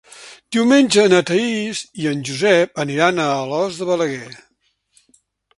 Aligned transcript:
Diumenge 0.55 1.03
na 1.13 1.19
Thaís 1.31 1.83
i 2.05 2.09
en 2.13 2.25
Josep 2.31 2.83
aniran 2.87 3.23
a 3.27 3.31
Alòs 3.45 3.81
de 3.83 3.89
Balaguer. 3.93 4.35